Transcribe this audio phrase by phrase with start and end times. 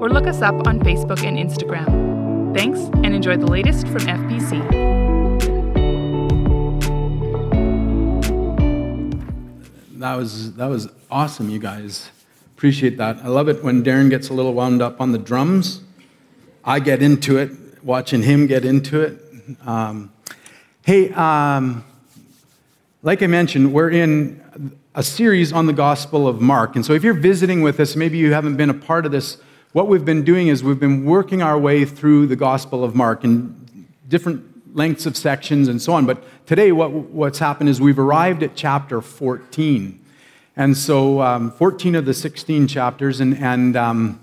[0.00, 2.54] or look us up on Facebook and Instagram.
[2.54, 4.90] Thanks and enjoy the latest from FBC.
[9.98, 12.10] That was that was awesome, you guys.
[12.56, 13.18] Appreciate that.
[13.18, 15.82] I love it when Darren gets a little wound up on the drums.
[16.64, 17.50] I get into it,
[17.82, 19.18] watching him get into it.
[19.66, 20.12] Um,
[20.84, 21.84] hey, um,
[23.02, 26.76] like I mentioned, we're in a series on the Gospel of Mark.
[26.76, 29.38] And so if you're visiting with us, maybe you haven't been a part of this,
[29.72, 33.22] what we've been doing is we've been working our way through the Gospel of Mark
[33.22, 36.06] in different lengths of sections and so on.
[36.06, 40.04] But today, what, what's happened is we've arrived at chapter 14.
[40.56, 43.20] And so, um, 14 of the 16 chapters.
[43.20, 44.20] And, and um,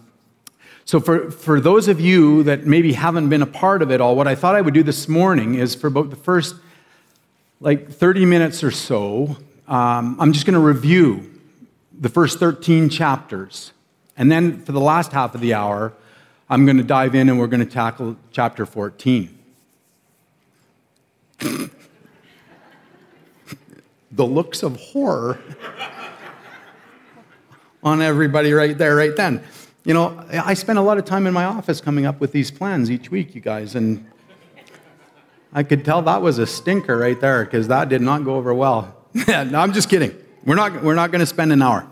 [0.84, 4.18] so, for, for those of you that maybe haven't been a part of it all,
[4.18, 6.56] what I thought I would do this morning is for about the first
[7.62, 9.38] like 30 minutes or so,
[9.68, 11.40] um, I'm just going to review
[11.98, 13.72] the first 13 chapters.
[14.18, 15.94] And then for the last half of the hour,
[16.50, 19.38] I'm going to dive in and we're going to tackle chapter 14.
[24.12, 25.40] the looks of horror
[27.84, 29.44] on everybody right there, right then.
[29.86, 32.52] You know, I spend a lot of time in my office coming up with these
[32.52, 34.06] plans each week, you guys, and
[35.54, 38.54] I could tell that was a stinker right there because that did not go over
[38.54, 38.96] well.
[39.28, 40.16] no, I'm just kidding.
[40.44, 41.88] We're not, we're not going to spend an hour.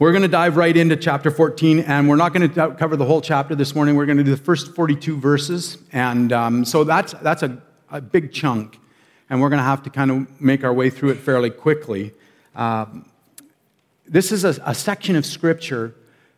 [0.00, 3.04] We're going to dive right into chapter 14, and we're not going to cover the
[3.04, 3.96] whole chapter this morning.
[3.96, 5.76] We're going to do the first 42 verses.
[5.92, 8.78] And um, so that's, that's a, a, big chunk,
[9.28, 12.14] and we're going to have to kind of make our way through it fairly quickly.
[12.54, 13.10] Um,
[14.06, 15.96] this is a, a section of scripture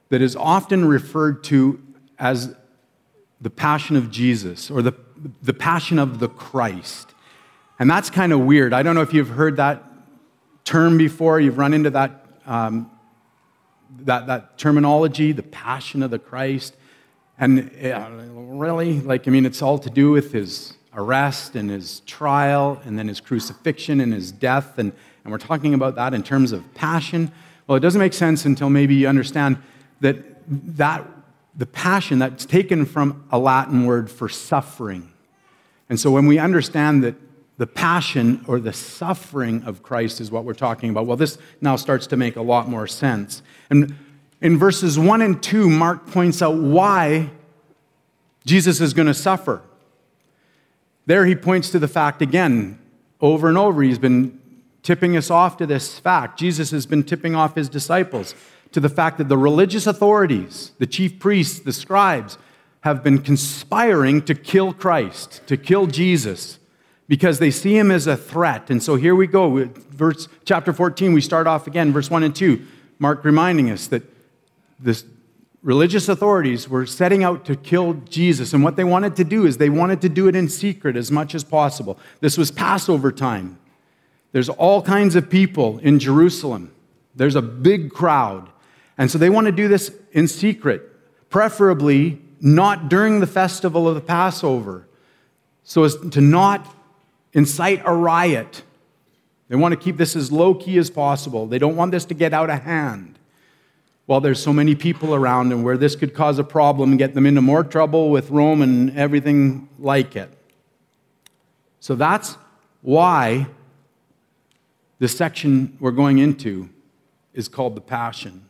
[0.08, 1.82] that is often referred to
[2.18, 2.54] as
[3.42, 4.94] the passion of Jesus or the,
[5.42, 7.12] the passion of the Christ.
[7.78, 8.72] And that's kind of weird.
[8.72, 9.84] I don't know if you've heard that
[10.64, 12.90] term before, you've run into that, um,
[14.06, 16.76] that, that terminology, the passion of the Christ.
[17.38, 22.00] And uh, really, like, I mean, it's all to do with his arrest and his
[22.00, 24.78] trial and then his crucifixion and his death.
[24.78, 24.92] And,
[25.24, 27.32] and we're talking about that in terms of passion.
[27.66, 29.58] Well, it doesn't make sense until maybe you understand
[30.00, 30.16] that,
[30.76, 31.06] that
[31.56, 35.12] the passion that's taken from a Latin word for suffering.
[35.88, 37.14] And so when we understand that
[37.60, 41.04] the passion or the suffering of Christ is what we're talking about.
[41.04, 43.42] Well, this now starts to make a lot more sense.
[43.70, 43.96] And
[44.40, 47.30] in verses 1 and 2, Mark points out why
[48.44, 49.62] Jesus is going to suffer.
[51.06, 52.78] There he points to the fact again,
[53.20, 53.82] over and over.
[53.82, 54.40] He's been
[54.82, 56.38] tipping us off to this fact.
[56.38, 58.34] Jesus has been tipping off his disciples
[58.72, 62.38] to the fact that the religious authorities, the chief priests, the scribes,
[62.82, 66.58] have been conspiring to kill Christ, to kill Jesus
[67.08, 68.70] because they see him as a threat.
[68.70, 69.64] And so here we go.
[69.90, 72.64] Verse chapter 14, we start off again, verse 1 and 2.
[73.00, 74.02] Mark reminding us that
[74.78, 75.02] the
[75.62, 78.52] religious authorities were setting out to kill Jesus.
[78.52, 81.10] And what they wanted to do is they wanted to do it in secret as
[81.10, 81.98] much as possible.
[82.20, 83.58] This was Passover time.
[84.32, 86.72] There's all kinds of people in Jerusalem.
[87.16, 88.48] There's a big crowd.
[88.96, 90.82] And so they want to do this in secret,
[91.30, 94.86] preferably not during the festival of the Passover,
[95.64, 96.74] so as to not
[97.32, 98.62] incite a riot.
[99.50, 101.48] They want to keep this as low key as possible.
[101.48, 103.18] They don't want this to get out of hand.
[104.06, 107.14] Well, there's so many people around and where this could cause a problem and get
[107.14, 110.30] them into more trouble with Rome and everything like it.
[111.80, 112.38] So that's
[112.82, 113.48] why
[115.00, 116.68] the section we're going into
[117.34, 118.48] is called the Passion,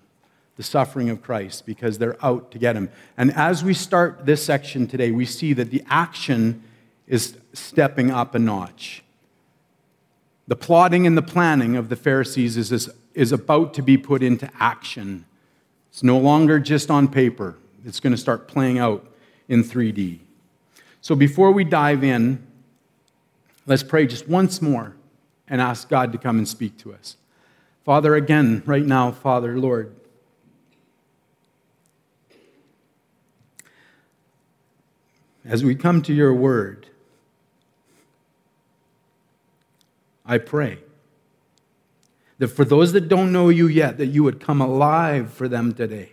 [0.56, 2.90] the suffering of Christ, because they're out to get him.
[3.16, 6.62] And as we start this section today, we see that the action
[7.06, 9.02] is stepping up a notch.
[10.50, 14.20] The plotting and the planning of the Pharisees is, is, is about to be put
[14.20, 15.24] into action.
[15.90, 17.56] It's no longer just on paper,
[17.86, 19.06] it's going to start playing out
[19.46, 20.18] in 3D.
[21.02, 22.44] So before we dive in,
[23.64, 24.96] let's pray just once more
[25.46, 27.16] and ask God to come and speak to us.
[27.84, 29.94] Father, again, right now, Father, Lord,
[35.44, 36.88] as we come to your word,
[40.30, 40.78] I pray
[42.38, 45.74] that for those that don't know you yet, that you would come alive for them
[45.74, 46.12] today.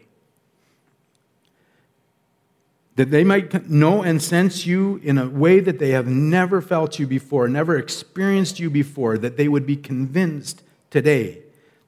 [2.97, 6.97] that they might know and sense you in a way that they have never felt
[6.97, 11.39] you before, never experienced you before, that they would be convinced today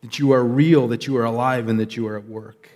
[0.01, 2.69] that you are real, that you are alive, and that you are at work.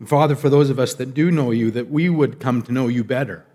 [0.00, 2.72] And Father, for those of us that do know you, that we would come to
[2.72, 3.46] know you better.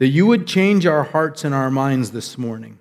[0.00, 2.78] That you would change our hearts and our minds this morning.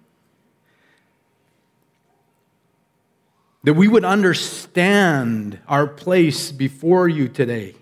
[3.66, 7.76] That we would understand our place before you today,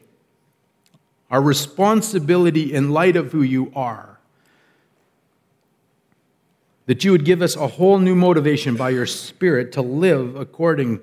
[1.29, 4.17] our responsibility in light of who you are.
[6.87, 10.99] That you would give us a whole new motivation by your Spirit to live according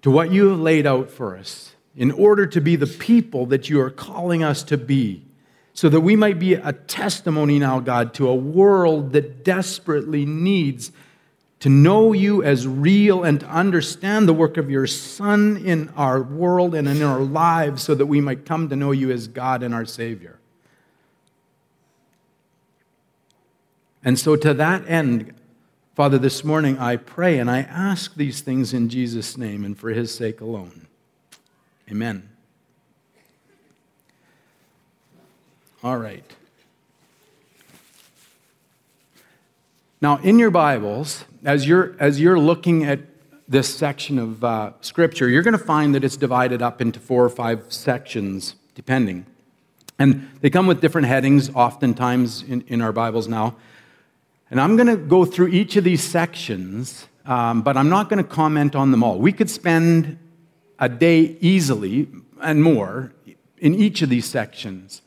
[0.00, 3.68] to what you have laid out for us in order to be the people that
[3.68, 5.24] you are calling us to be,
[5.74, 10.92] so that we might be a testimony now, God, to a world that desperately needs
[11.58, 16.22] to know you as real and to understand the work of your Son in our
[16.22, 19.62] world and in our lives so that we might come to know you as God
[19.62, 20.38] and our Savior.
[24.04, 25.32] And so, to that end,
[25.94, 29.88] Father, this morning I pray and I ask these things in Jesus' name and for
[29.90, 30.86] his sake alone.
[31.90, 32.33] Amen.
[35.84, 36.24] All right.
[40.00, 43.00] Now, in your Bibles, as you're, as you're looking at
[43.46, 47.22] this section of uh, Scripture, you're going to find that it's divided up into four
[47.22, 49.26] or five sections, depending.
[49.98, 53.54] And they come with different headings, oftentimes in, in our Bibles now.
[54.50, 58.24] And I'm going to go through each of these sections, um, but I'm not going
[58.24, 59.18] to comment on them all.
[59.18, 60.16] We could spend
[60.78, 62.08] a day easily
[62.40, 63.12] and more
[63.58, 65.02] in each of these sections.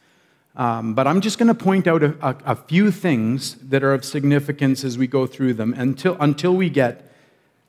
[0.57, 3.93] Um, but I'm just going to point out a, a, a, few things that are
[3.93, 7.13] of significance as we go through them until, until we get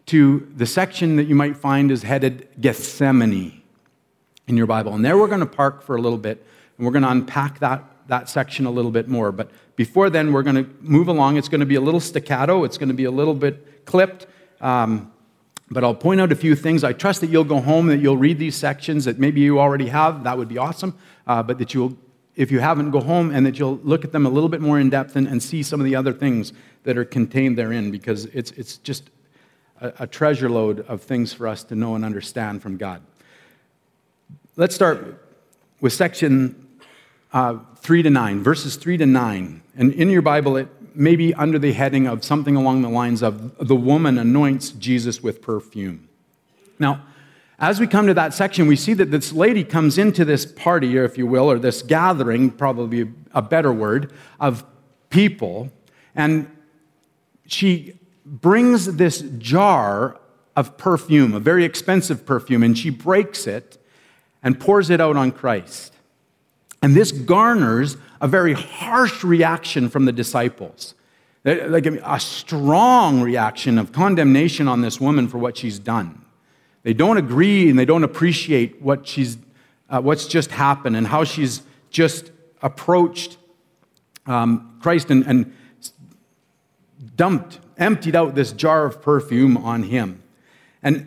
[0.06, 3.60] to the section that you might find is headed Gethsemane
[4.46, 4.94] in your Bible.
[4.94, 6.42] And there we're going to park for a little bit
[6.78, 9.32] and we're going to unpack that, that section a little bit more.
[9.32, 11.36] But before then, we're going to move along.
[11.36, 14.26] It's going to be a little staccato, it's going to be a little bit clipped.
[14.62, 15.12] Um,
[15.70, 16.82] but I'll point out a few things.
[16.84, 19.88] I trust that you'll go home, that you'll read these sections that maybe you already
[19.88, 20.24] have.
[20.24, 20.96] That would be awesome.
[21.26, 21.94] Uh, but that you'll
[22.38, 24.78] if you haven't, go home and that you'll look at them a little bit more
[24.78, 26.52] in depth and, and see some of the other things
[26.84, 29.10] that are contained therein because it's, it's just
[29.80, 33.02] a, a treasure load of things for us to know and understand from God.
[34.54, 35.20] Let's start
[35.80, 36.64] with section
[37.32, 39.62] uh, 3 to 9, verses 3 to 9.
[39.76, 43.20] And in your Bible, it may be under the heading of something along the lines
[43.20, 46.08] of the woman anoints Jesus with perfume.
[46.78, 47.02] Now,
[47.58, 50.96] as we come to that section, we see that this lady comes into this party,
[50.96, 54.64] or if you will, or this gathering, probably a better word, of
[55.10, 55.70] people,
[56.14, 56.48] and
[57.46, 60.20] she brings this jar
[60.54, 63.78] of perfume, a very expensive perfume, and she breaks it
[64.42, 65.94] and pours it out on Christ.
[66.80, 70.94] And this garners a very harsh reaction from the disciples.
[71.44, 76.24] Like a strong reaction of condemnation on this woman for what she's done.
[76.82, 79.38] They don't agree and they don't appreciate what she's,
[79.90, 82.30] uh, what's just happened and how she's just
[82.62, 83.36] approached
[84.26, 85.54] um, Christ and, and
[87.16, 90.22] dumped, emptied out this jar of perfume on him.
[90.82, 91.06] And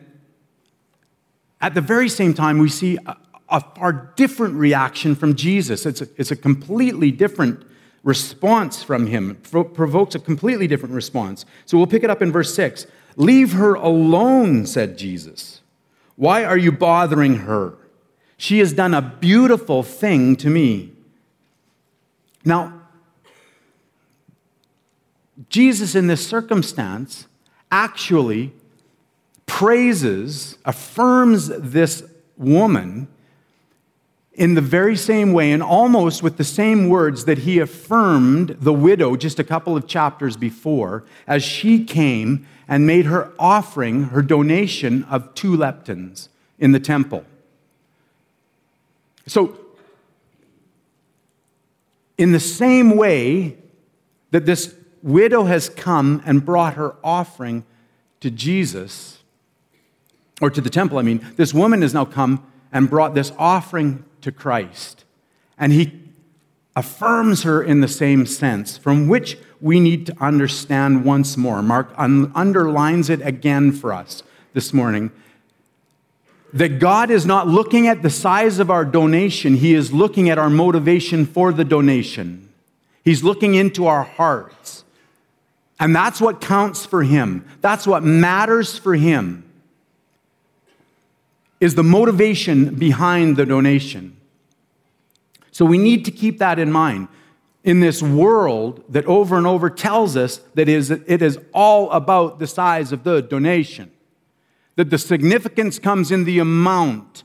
[1.61, 3.15] at the very same time, we see a,
[3.49, 5.85] a far different reaction from Jesus.
[5.85, 7.63] It's a, it's a completely different
[8.03, 11.45] response from him, Pro- provokes a completely different response.
[11.65, 12.87] So we'll pick it up in verse 6.
[13.15, 15.60] Leave her alone, said Jesus.
[16.15, 17.75] Why are you bothering her?
[18.37, 20.91] She has done a beautiful thing to me.
[22.43, 22.81] Now,
[25.49, 27.27] Jesus in this circumstance
[27.71, 28.53] actually
[29.45, 32.03] praises, affirms this
[32.37, 33.07] woman
[34.41, 38.73] in the very same way and almost with the same words that he affirmed the
[38.73, 44.23] widow just a couple of chapters before as she came and made her offering, her
[44.23, 47.23] donation of two leptons in the temple.
[49.27, 49.55] So,
[52.17, 53.57] in the same way
[54.31, 57.63] that this widow has come and brought her offering
[58.21, 59.19] to Jesus,
[60.41, 62.43] or to the temple, I mean, this woman has now come
[62.73, 65.03] and brought this offering to Christ.
[65.57, 65.99] And he
[66.75, 71.61] affirms her in the same sense, from which we need to understand once more.
[71.61, 74.23] Mark un- underlines it again for us
[74.53, 75.11] this morning
[76.53, 80.37] that God is not looking at the size of our donation, He is looking at
[80.37, 82.49] our motivation for the donation.
[83.03, 84.83] He's looking into our hearts.
[85.79, 89.50] And that's what counts for Him, that's what matters for Him.
[91.61, 94.17] Is the motivation behind the donation.
[95.51, 97.07] So we need to keep that in mind
[97.63, 102.47] in this world that over and over tells us that it is all about the
[102.47, 103.91] size of the donation,
[104.75, 107.23] that the significance comes in the amount.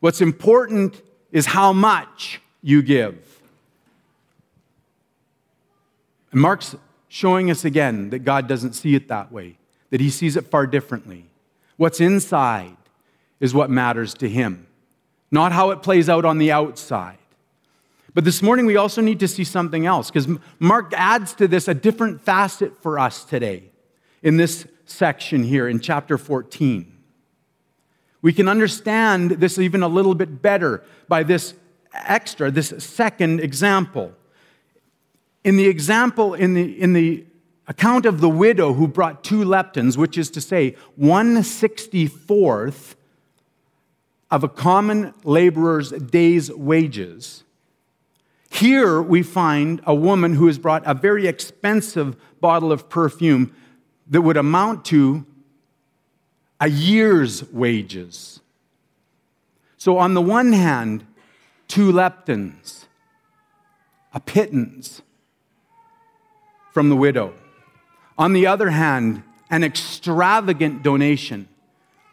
[0.00, 1.00] What's important
[1.32, 3.40] is how much you give.
[6.32, 6.76] And Mark's
[7.08, 9.56] showing us again that God doesn't see it that way,
[9.88, 11.24] that he sees it far differently.
[11.78, 12.76] What's inside
[13.40, 14.66] is what matters to him,
[15.30, 17.18] not how it plays out on the outside.
[18.14, 20.28] But this morning, we also need to see something else because
[20.58, 23.70] Mark adds to this a different facet for us today
[24.22, 26.92] in this section here in chapter 14.
[28.20, 31.54] We can understand this even a little bit better by this
[31.92, 34.12] extra, this second example.
[35.44, 37.24] In the example, in the, in the
[37.68, 42.96] account of the widow who brought two leptons, which is to say, 164th
[44.30, 47.44] of a common laborer's day's wages,
[48.50, 53.54] here we find a woman who has brought a very expensive bottle of perfume
[54.08, 55.26] that would amount to
[56.60, 58.40] a year's wages.
[59.76, 61.06] So, on the one hand,
[61.68, 62.86] two leptons,
[64.12, 65.02] a pittance
[66.72, 67.34] from the widow.
[68.16, 71.48] On the other hand, an extravagant donation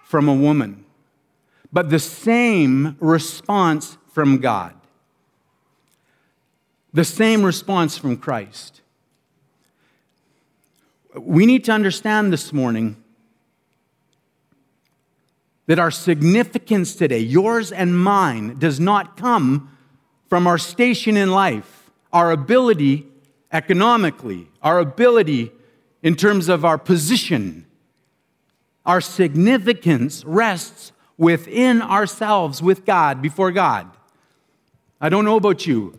[0.04, 0.85] from a woman,
[1.76, 4.74] but the same response from God
[6.96, 8.80] the same response from Christ.
[11.14, 12.96] We need to understand this morning
[15.66, 19.78] that our significance today, yours and mine, does not come
[20.30, 23.06] from our station in life, our ability
[23.52, 25.52] economically, our ability
[26.02, 27.66] in terms of our position.
[28.86, 33.90] Our significance rests within ourselves, with God, before God.
[35.00, 35.98] I don't know about you.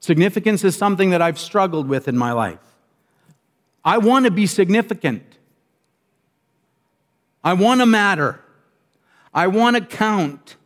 [0.00, 2.60] Significance is something that I've struggled with in my life.
[3.84, 5.22] I want to be significant.
[7.42, 8.40] I want to matter.
[9.32, 10.56] I want to count.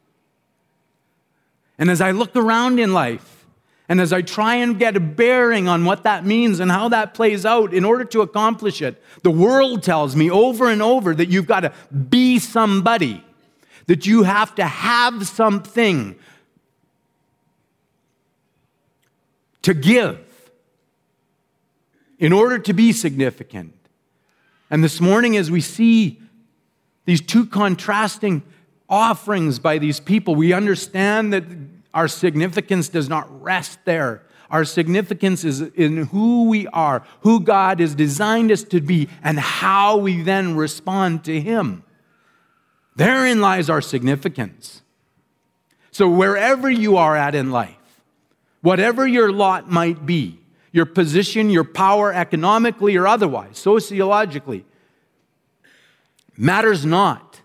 [1.79, 3.47] And as I look around in life,
[3.89, 7.13] and as I try and get a bearing on what that means and how that
[7.13, 11.29] plays out in order to accomplish it, the world tells me over and over that
[11.29, 11.73] you've got to
[12.09, 13.25] be somebody,
[13.91, 16.15] that you have to have something,
[19.63, 20.21] to give
[22.17, 23.75] in order to be significant.
[24.71, 26.21] And this morning, as we see
[27.05, 28.45] these two contrasting
[28.89, 31.43] offerings by these people, we understand that
[31.93, 34.23] our significance does not rest there.
[34.53, 39.41] Our significance is in who we are, who God has designed us to be, and
[39.41, 41.83] how we then respond to Him.
[43.01, 44.83] Therein lies our significance.
[45.91, 47.77] So, wherever you are at in life,
[48.63, 50.39] Whatever your lot might be,
[50.73, 54.65] your position, your power, economically or otherwise, sociologically,
[56.37, 57.41] matters not.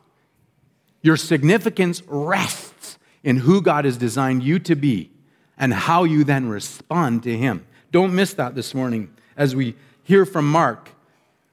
[1.01, 5.11] Your significance rests in who God has designed you to be
[5.57, 7.65] and how you then respond to Him.
[7.91, 10.89] Don't miss that this morning as we hear from Mark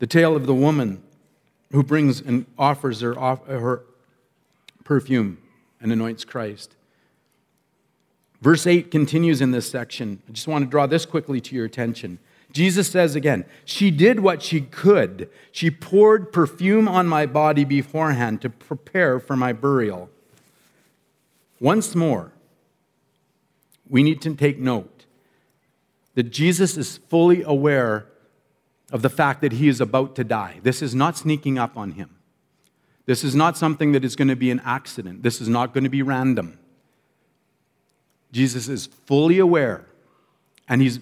[0.00, 1.02] the tale of the woman
[1.70, 3.84] who brings and offers her, her
[4.84, 5.38] perfume
[5.80, 6.76] and anoints Christ.
[8.40, 10.20] Verse 8 continues in this section.
[10.28, 12.18] I just want to draw this quickly to your attention.
[12.52, 15.30] Jesus says again, She did what she could.
[15.52, 20.10] She poured perfume on my body beforehand to prepare for my burial.
[21.60, 22.32] Once more,
[23.88, 25.06] we need to take note
[26.14, 28.06] that Jesus is fully aware
[28.90, 30.60] of the fact that he is about to die.
[30.62, 32.10] This is not sneaking up on him.
[33.06, 35.22] This is not something that is going to be an accident.
[35.22, 36.58] This is not going to be random.
[38.30, 39.86] Jesus is fully aware
[40.68, 41.00] and he's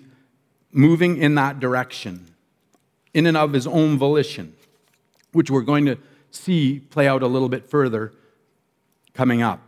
[0.72, 2.26] moving in that direction
[3.12, 4.54] in and of his own volition,
[5.32, 5.96] which we're going to
[6.30, 8.12] see play out a little bit further
[9.14, 9.60] coming up.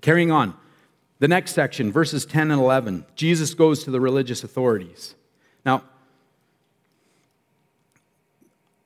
[0.00, 0.54] Carrying on,
[1.18, 5.16] the next section, verses 10 and 11, Jesus goes to the religious authorities.
[5.66, 5.82] Now,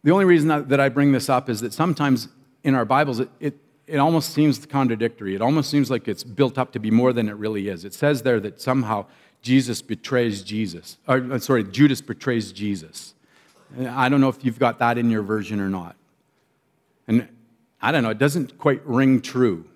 [0.03, 2.29] the only reason that I bring this up is that sometimes
[2.65, 5.35] in our Bibles, it, it it almost seems contradictory.
[5.35, 7.85] It almost seems like it's built up to be more than it really is.
[7.85, 9.07] It says there that somehow
[9.43, 10.99] Jesus betrays Jesus.
[11.09, 13.15] Or, uh, sorry, Judas betrays Jesus.
[13.79, 15.97] I don't know if you've got that in your version or not.
[17.09, 17.29] And
[17.81, 19.69] I don't know, it doesn't quite ring true.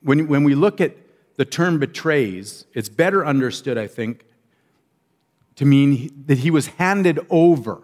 [0.00, 0.96] When, when we look at
[1.36, 4.24] the term betrays, it's better understood, I think,
[5.56, 7.82] to mean that he was handed over.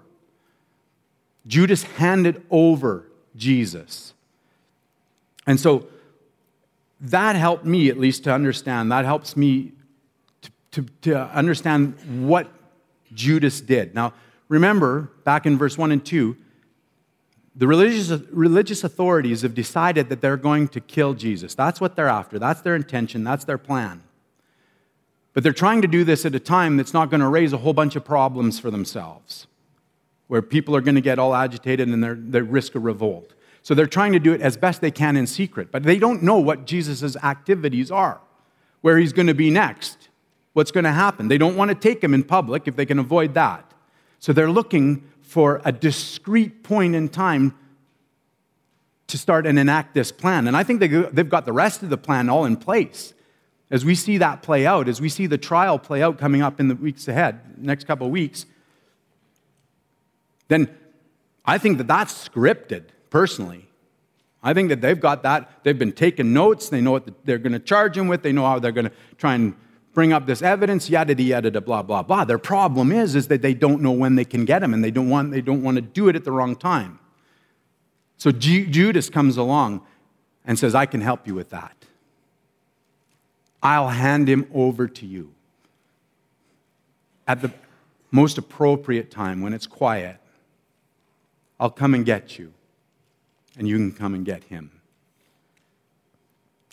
[1.46, 3.06] Judas handed over
[3.36, 4.14] Jesus.
[5.46, 5.86] And so
[7.00, 8.92] that helped me at least to understand.
[8.92, 9.72] That helps me
[10.42, 11.94] to, to, to understand
[12.28, 12.48] what
[13.14, 13.94] Judas did.
[13.94, 14.12] Now,
[14.48, 16.36] remember, back in verse 1 and 2,
[17.56, 21.54] the religious, religious authorities have decided that they're going to kill Jesus.
[21.54, 22.38] That's what they're after.
[22.38, 23.24] That's their intention.
[23.24, 24.02] That's their plan.
[25.32, 27.58] But they're trying to do this at a time that's not going to raise a
[27.58, 29.46] whole bunch of problems for themselves,
[30.30, 33.34] where people are going to get all agitated and they risk a revolt.
[33.62, 36.22] So they're trying to do it as best they can in secret, but they don't
[36.22, 38.20] know what Jesus' activities are,
[38.80, 40.08] where he's going to be next,
[40.52, 41.26] what's going to happen.
[41.26, 43.74] They don't want to take him in public if they can avoid that.
[44.20, 47.56] So they're looking for a discrete point in time
[49.08, 50.46] to start and enact this plan.
[50.46, 53.14] And I think they've got the rest of the plan all in place.
[53.68, 56.60] As we see that play out, as we see the trial play out coming up
[56.60, 58.46] in the weeks ahead, next couple of weeks,
[60.50, 60.68] then
[61.46, 63.68] I think that that's scripted personally.
[64.42, 65.62] I think that they've got that.
[65.62, 66.68] They've been taking notes.
[66.68, 68.22] They know what they're going to charge him with.
[68.22, 69.54] They know how they're going to try and
[69.94, 72.24] bring up this evidence, yada yada yada, blah blah blah.
[72.24, 74.90] Their problem is is that they don't know when they can get him, and they
[74.90, 76.98] don't want they don't want to do it at the wrong time.
[78.16, 79.82] So Judas comes along
[80.44, 81.76] and says, "I can help you with that.
[83.62, 85.32] I'll hand him over to you
[87.28, 87.52] at the
[88.10, 90.16] most appropriate time when it's quiet.
[91.60, 92.52] I'll come and get you."
[93.56, 94.70] and you can come and get him.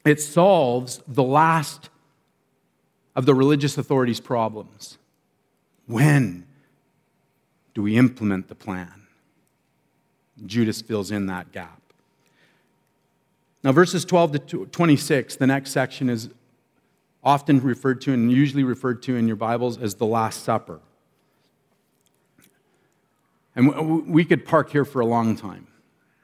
[0.05, 1.89] It solves the last
[3.15, 4.97] of the religious authorities' problems.
[5.85, 6.45] When
[7.73, 9.05] do we implement the plan?
[10.45, 11.81] Judas fills in that gap.
[13.63, 16.29] Now, verses 12 to 26, the next section is
[17.23, 20.79] often referred to and usually referred to in your Bibles as the Last Supper.
[23.57, 25.65] And we could park here for a long time.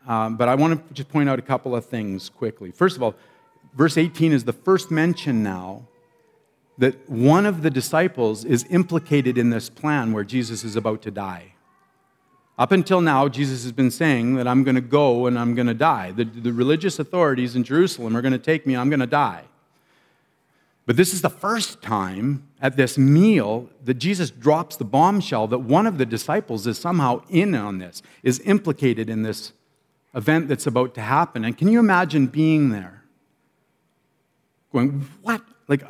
[0.07, 2.69] Um, but I want to just point out a couple of things quickly.
[2.69, 3.15] First of all,
[3.73, 5.87] verse 18 is the first mention now
[6.77, 11.11] that one of the disciples is implicated in this plan where Jesus is about to
[11.11, 11.53] die.
[12.59, 15.65] Up until now, Jesus has been saying that I'm going to go and I'm going
[15.65, 16.11] to die.
[16.11, 19.45] The, the religious authorities in Jerusalem are going to take me I'm going to die.
[20.85, 25.59] But this is the first time at this meal that Jesus drops the bombshell that
[25.59, 29.53] one of the disciples is somehow in on this, is implicated in this
[30.13, 31.45] event that's about to happen.
[31.45, 33.03] And can you imagine being there?
[34.73, 35.41] Going, what?
[35.67, 35.83] Like,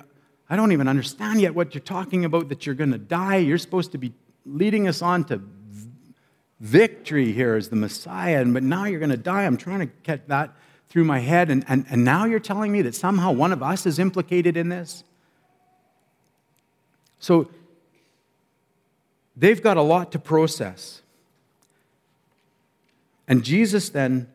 [0.50, 3.38] I don't even understand yet what you're talking about, that you're going to die.
[3.38, 4.14] You're supposed to be
[4.46, 5.42] leading us on to
[6.60, 9.46] victory here as the Messiah, but now you're going to die.
[9.46, 10.56] I'm trying to get that
[10.94, 11.50] through my head.
[11.50, 14.70] And, and, and now you're telling me that somehow one of us is implicated in
[14.70, 15.04] this?
[17.18, 17.50] So
[19.36, 21.02] they've got a lot to process.
[23.28, 24.28] And Jesus then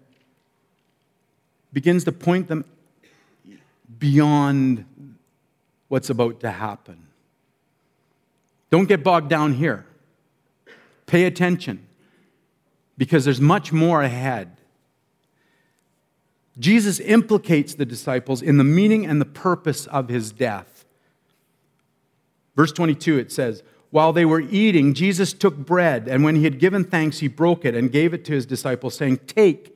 [1.73, 2.65] begins to point them
[4.01, 4.85] beyond
[5.87, 7.07] what's about to happen.
[8.69, 9.87] Don't get bogged down here.
[11.07, 11.87] Pay attention
[12.97, 14.58] because there's much more ahead.
[16.59, 20.85] Jesus implicates the disciples in the meaning and the purpose of his death.
[22.57, 26.59] Verse 22, it says, while they were eating, Jesus took bread, and when he had
[26.59, 29.75] given thanks, he broke it and gave it to his disciples, saying, Take,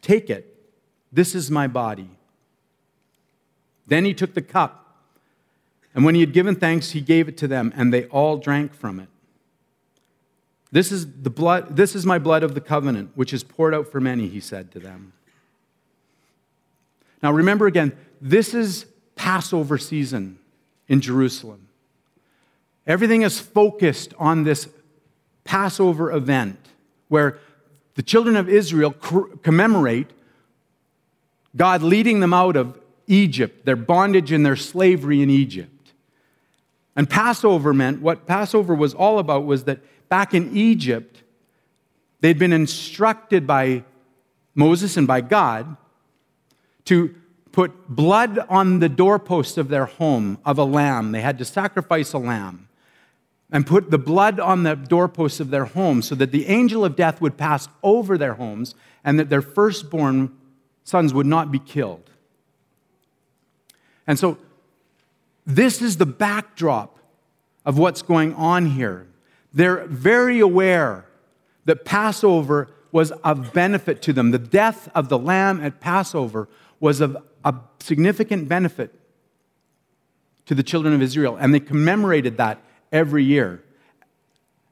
[0.00, 0.54] take it.
[1.12, 2.08] This is my body.
[3.86, 4.96] Then he took the cup,
[5.94, 8.74] and when he had given thanks, he gave it to them, and they all drank
[8.74, 9.08] from it.
[10.70, 13.90] This is, the blood, this is my blood of the covenant, which is poured out
[13.90, 15.12] for many, he said to them.
[17.22, 20.38] Now remember again, this is Passover season
[20.86, 21.68] in Jerusalem.
[22.86, 24.68] Everything is focused on this
[25.44, 26.58] Passover event
[27.08, 27.38] where
[27.94, 30.10] the children of Israel commemorate
[31.56, 35.92] God leading them out of Egypt, their bondage and their slavery in Egypt.
[36.94, 41.22] And Passover meant what Passover was all about was that back in Egypt,
[42.20, 43.84] they'd been instructed by
[44.54, 45.76] Moses and by God
[46.88, 47.14] to
[47.52, 51.12] put blood on the doorposts of their home of a lamb.
[51.12, 52.68] They had to sacrifice a lamb
[53.50, 56.96] and put the blood on the doorposts of their homes so that the angel of
[56.96, 58.74] death would pass over their homes
[59.04, 60.34] and that their firstborn
[60.82, 62.08] sons would not be killed.
[64.06, 64.38] And so,
[65.44, 66.98] this is the backdrop
[67.66, 69.06] of what's going on here.
[69.52, 71.04] They're very aware
[71.66, 74.30] that Passover was of benefit to them.
[74.30, 76.48] The death of the lamb at Passover
[76.80, 78.94] was of a significant benefit
[80.46, 83.62] to the children of Israel, and they commemorated that every year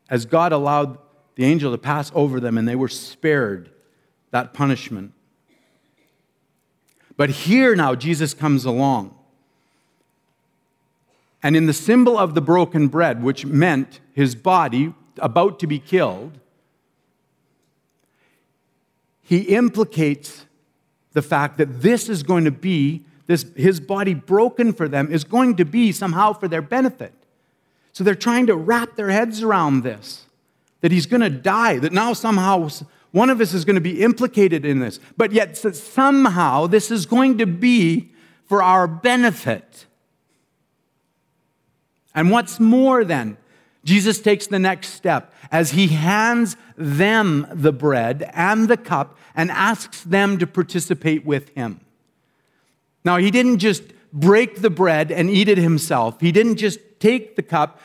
[0.08, 0.98] as God allowed
[1.34, 3.70] the angel to pass over them and they were spared
[4.30, 5.12] that punishment.
[7.16, 9.14] But here now, Jesus comes along.
[11.42, 15.78] And in the symbol of the broken bread, which meant his body about to be
[15.78, 16.38] killed,
[19.22, 20.45] he implicates
[21.16, 25.24] the fact that this is going to be, this, his body broken for them is
[25.24, 27.14] going to be somehow for their benefit.
[27.94, 30.26] So they're trying to wrap their heads around this
[30.82, 32.68] that he's going to die, that now somehow
[33.12, 37.06] one of us is going to be implicated in this, but yet somehow this is
[37.06, 38.10] going to be
[38.44, 39.86] for our benefit.
[42.14, 43.38] And what's more, then,
[43.86, 49.48] Jesus takes the next step as he hands them the bread and the cup and
[49.48, 51.80] asks them to participate with him.
[53.04, 57.36] Now, he didn't just break the bread and eat it himself, he didn't just take
[57.36, 57.80] the cup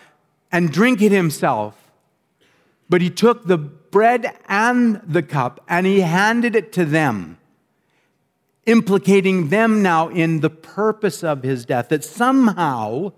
[0.52, 1.92] and drink it himself,
[2.90, 7.38] but he took the bread and the cup and he handed it to them,
[8.66, 13.14] implicating them now in the purpose of his death, that somehow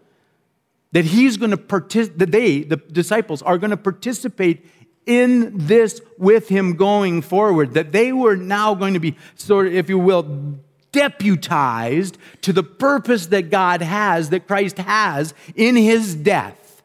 [0.94, 4.66] that he's going to participate, that they, the disciples, are going to participate
[5.06, 9.74] in this with him going forward, that they were now going to be sort of,
[9.74, 10.56] if you will,
[10.92, 16.84] deputized to the purpose that God has, that Christ has in his death.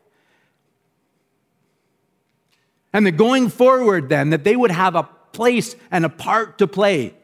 [2.92, 6.66] And that going forward, then, that they would have a place and a part to
[6.66, 7.14] play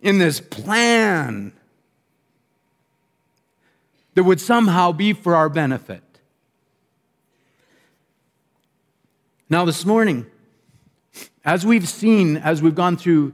[0.00, 1.52] in this plan
[4.20, 6.02] that would somehow be for our benefit.
[9.48, 10.26] Now, this morning,
[11.42, 13.32] as we've seen, as we've gone through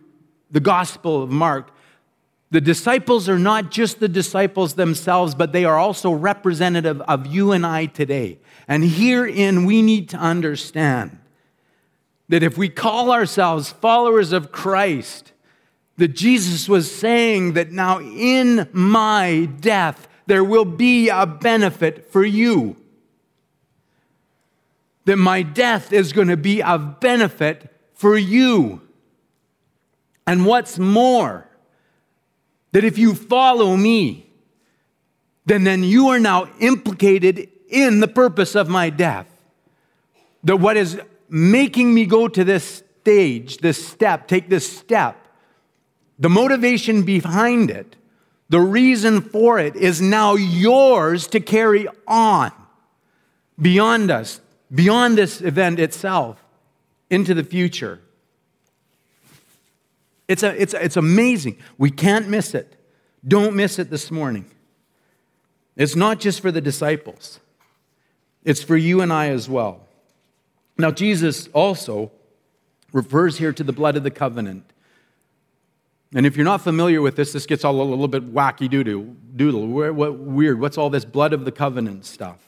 [0.49, 1.73] the Gospel of Mark,
[2.53, 7.51] the disciples are not just the disciples themselves, but they are also representative of you
[7.51, 8.39] and I today.
[8.69, 11.19] And herein, we need to understand
[12.29, 15.33] that if we call ourselves followers of Christ,
[15.97, 22.25] that Jesus was saying that now in my death, there will be a benefit for
[22.25, 22.77] you.
[25.05, 28.83] That my death is going to be of benefit for you.
[30.27, 31.49] And what's more,
[32.73, 34.27] that if you follow me,
[35.47, 39.29] then, then you are now implicated in the purpose of my death.
[40.43, 45.17] That what is making me go to this stage, this step, take this step,
[46.19, 47.95] the motivation behind it
[48.49, 52.53] the reason for it is now yours to carry on
[53.61, 54.41] beyond us,
[54.73, 56.43] beyond this event itself,
[57.11, 58.01] into the future.
[60.29, 61.59] It's, a, it's, it's amazing.
[61.79, 62.77] We can't miss it.
[63.27, 64.47] Don't miss it this morning.
[65.77, 67.41] It's not just for the disciples,
[68.45, 69.83] it's for you and I as well.
[70.79, 72.13] Now, Jesus also
[72.93, 74.73] refers here to the blood of the covenant.
[76.15, 79.67] And if you're not familiar with this, this gets all a little bit wacky doodle.
[79.67, 80.61] What, weird.
[80.61, 82.39] What's all this blood of the covenant stuff?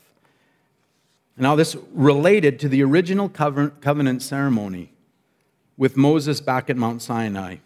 [1.37, 4.93] Now, this related to the original covenant ceremony
[5.77, 7.57] with Moses back at Mount Sinai,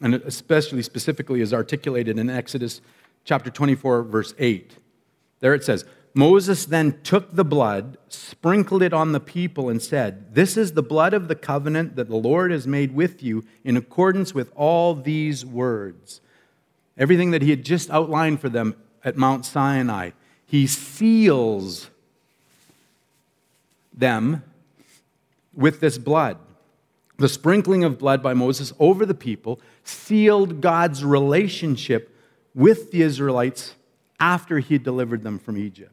[0.00, 2.80] and especially specifically is articulated in Exodus
[3.24, 4.76] chapter 24, verse 8.
[5.40, 10.34] There it says, Moses then took the blood, sprinkled it on the people, and said,
[10.34, 13.76] This is the blood of the covenant that the Lord has made with you in
[13.76, 16.20] accordance with all these words.
[16.98, 20.10] Everything that he had just outlined for them at Mount Sinai,
[20.44, 21.88] he seals
[23.92, 24.42] them
[25.54, 26.36] with this blood.
[27.16, 32.14] The sprinkling of blood by Moses over the people sealed God's relationship
[32.54, 33.74] with the Israelites
[34.20, 35.91] after he had delivered them from Egypt.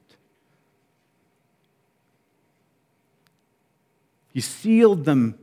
[4.33, 5.37] He sealed them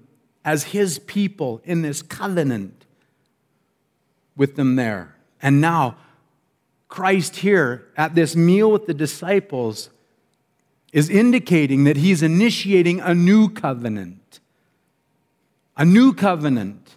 [0.45, 2.85] as his people in this covenant
[4.37, 5.17] with them there.
[5.43, 5.97] And now,
[6.89, 9.91] Christ here at this meal with the disciples
[10.93, 14.41] is indicating that he's initiating a new covenant.
[15.77, 16.97] A new covenant.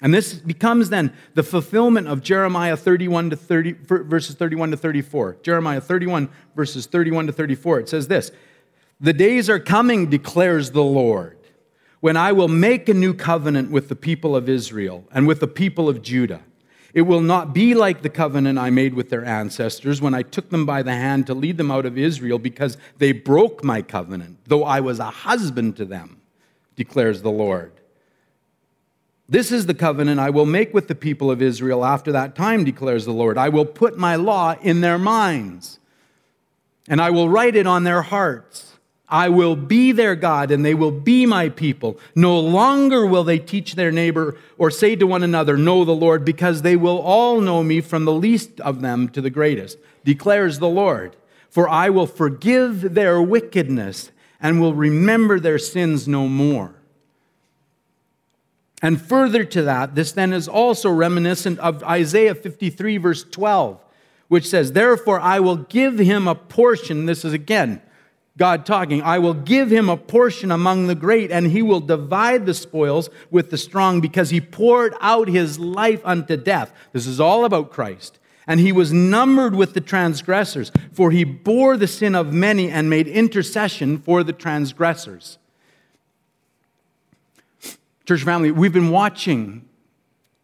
[0.00, 5.36] And this becomes then the fulfillment of Jeremiah 31 to 30, verses 31 to 34.
[5.42, 7.80] Jeremiah 31, verses 31 to 34.
[7.80, 8.30] It says this
[9.00, 11.38] the days are coming, declares the Lord,
[12.00, 15.46] when I will make a new covenant with the people of Israel and with the
[15.46, 16.42] people of Judah.
[16.94, 20.50] It will not be like the covenant I made with their ancestors when I took
[20.50, 24.38] them by the hand to lead them out of Israel because they broke my covenant,
[24.46, 26.20] though I was a husband to them,
[26.76, 27.72] declares the Lord.
[29.28, 32.64] This is the covenant I will make with the people of Israel after that time,
[32.64, 33.36] declares the Lord.
[33.36, 35.78] I will put my law in their minds,
[36.88, 38.67] and I will write it on their hearts.
[39.10, 41.98] I will be their God and they will be my people.
[42.14, 46.24] No longer will they teach their neighbor or say to one another, Know the Lord,
[46.24, 50.58] because they will all know me from the least of them to the greatest, declares
[50.58, 51.16] the Lord.
[51.48, 56.74] For I will forgive their wickedness and will remember their sins no more.
[58.82, 63.80] And further to that, this then is also reminiscent of Isaiah 53, verse 12,
[64.28, 67.06] which says, Therefore I will give him a portion.
[67.06, 67.80] This is again
[68.38, 72.46] God talking, I will give him a portion among the great, and he will divide
[72.46, 76.72] the spoils with the strong, because he poured out his life unto death.
[76.92, 78.18] This is all about Christ.
[78.46, 82.88] And he was numbered with the transgressors, for he bore the sin of many and
[82.88, 85.36] made intercession for the transgressors.
[88.06, 89.68] Church family, we've been watching,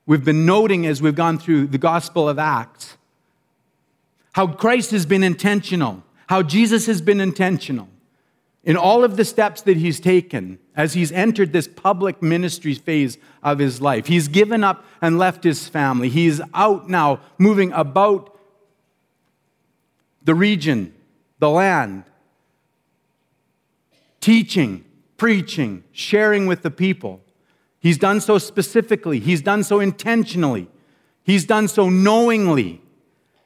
[0.04, 2.98] we've been noting as we've gone through the Gospel of Acts
[4.32, 7.88] how Christ has been intentional how Jesus has been intentional
[8.64, 13.18] in all of the steps that he's taken as he's entered this public ministry phase
[13.42, 14.06] of his life.
[14.06, 16.08] He's given up and left his family.
[16.08, 18.38] He's out now, moving about
[20.22, 20.94] the region,
[21.38, 22.04] the land,
[24.20, 24.84] teaching,
[25.18, 27.20] preaching, sharing with the people.
[27.78, 30.68] He's done so specifically, he's done so intentionally,
[31.22, 32.80] he's done so knowingly.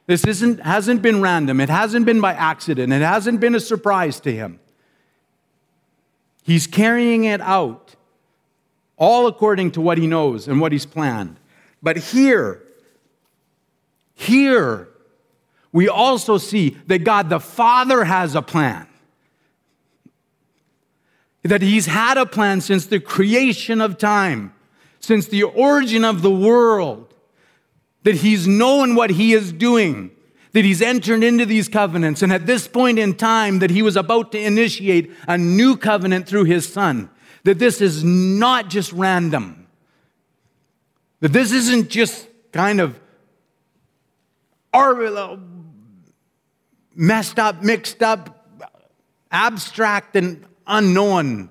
[0.09, 1.61] This isn't, hasn't been random.
[1.61, 2.95] It hasn't been by accident.
[2.95, 4.59] It hasn't been a surprise to him.
[6.43, 7.95] He's carrying it out,
[8.97, 11.37] all according to what he knows and what he's planned.
[11.83, 12.63] But here,
[14.15, 14.89] here,
[15.73, 18.87] we also see that God the Father has a plan.
[21.43, 24.55] That he's had a plan since the creation of time,
[25.01, 27.08] since the origin of the world
[28.05, 30.11] that he's known what he is doing,
[30.53, 33.97] that he's entered into these covenants, and at this point in time, that he was
[33.97, 37.11] about to initiate a new covenant through his son,
[37.45, 39.67] that this is not just random,
[41.21, 42.99] that this isn't just kind of
[46.95, 48.49] messed up, mixed up,
[49.31, 51.51] abstract, and unknown,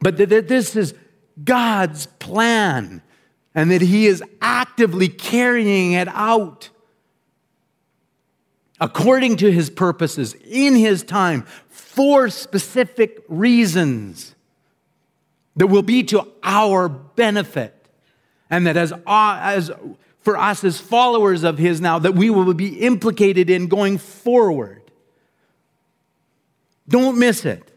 [0.00, 0.94] but that this is
[1.44, 3.02] God's plan
[3.54, 6.70] and that he is actively carrying it out
[8.80, 14.34] according to his purposes in his time for specific reasons
[15.56, 17.74] that will be to our benefit.
[18.50, 19.70] And that as, uh, as
[20.20, 24.82] for us as followers of his now that we will be implicated in going forward.
[26.88, 27.68] Don't miss it.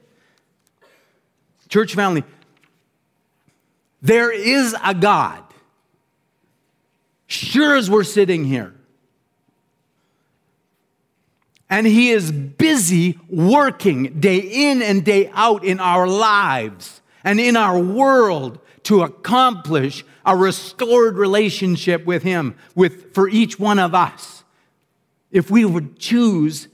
[1.69, 2.23] Church family
[4.01, 5.44] there is a god
[7.27, 8.73] sure as we're sitting here.
[11.69, 17.57] And He is busy working day in and day out in our lives and in
[17.57, 24.43] our world to accomplish a restored relationship with Him with, for each one of us.
[25.31, 26.67] If we would choose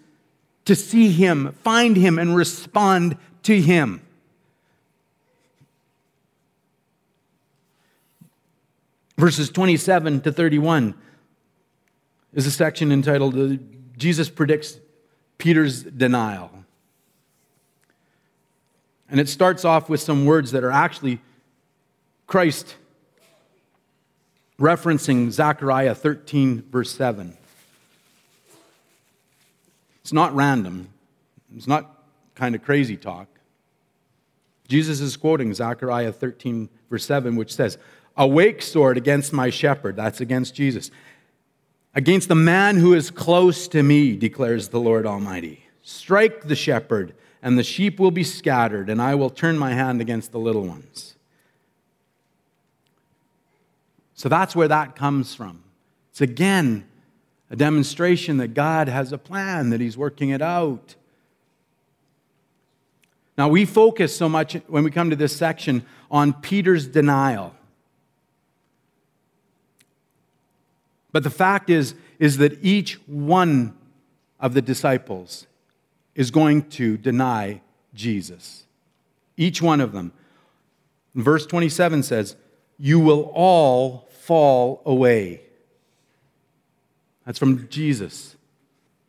[0.66, 4.02] to see Him, find Him, and respond to Him.
[9.22, 10.96] Verses 27 to 31
[12.34, 13.56] is a section entitled uh,
[13.96, 14.80] Jesus Predicts
[15.38, 16.50] Peter's Denial.
[19.12, 21.22] And it starts off with some words that are actually
[22.26, 22.78] Christ
[24.60, 27.38] referencing Zechariah 13, verse 7.
[30.02, 30.90] It's not random,
[31.56, 33.28] it's not kind of crazy talk.
[34.68, 37.78] Jesus is quoting Zechariah 13, verse 7, which says,
[38.18, 39.96] Awake, sword, against my shepherd.
[39.96, 40.92] That's against Jesus.
[41.94, 45.66] Against the man who is close to me, declares the Lord Almighty.
[45.82, 50.00] Strike the shepherd, and the sheep will be scattered, and I will turn my hand
[50.00, 51.16] against the little ones.
[54.14, 55.64] So that's where that comes from.
[56.12, 56.86] It's again
[57.50, 60.96] a demonstration that God has a plan, that He's working it out.
[63.38, 67.56] Now, we focus so much when we come to this section on Peter's denial.
[71.12, 73.76] But the fact is, is that each one
[74.40, 75.48] of the disciples
[76.16, 77.62] is going to deny
[77.94, 78.66] Jesus.
[79.38, 80.14] Each one of them.
[81.16, 82.36] Verse 27 says,
[82.78, 85.42] You will all fall away.
[87.26, 88.36] That's from Jesus.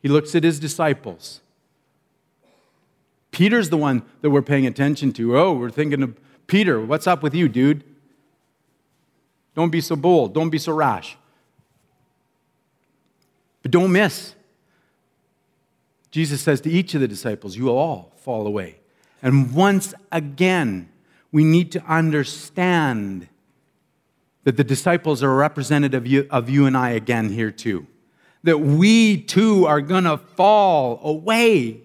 [0.01, 1.39] He looks at his disciples.
[3.31, 5.37] Peter's the one that we're paying attention to.
[5.37, 6.79] Oh, we're thinking of Peter.
[6.79, 7.83] What's up with you, dude?
[9.55, 10.33] Don't be so bold.
[10.33, 11.17] Don't be so rash.
[13.63, 14.35] But don't miss.
[16.11, 18.79] Jesus says to each of the disciples, You will all fall away.
[19.23, 20.89] And once again,
[21.31, 23.27] we need to understand
[24.43, 27.87] that the disciples are representative of you, of you and I again here too.
[28.43, 31.81] That we too are going to fall away.